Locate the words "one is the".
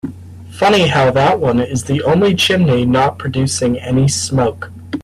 1.39-2.01